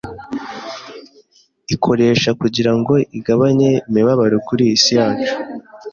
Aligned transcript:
ikoresha 1.73 2.29
kugira 2.41 2.71
ngo 2.79 2.93
igabanye 3.17 3.69
imibabaro 3.87 4.37
kuri 4.47 4.61
iyi 4.67 4.77
si 4.83 4.91
yacu 4.97 5.33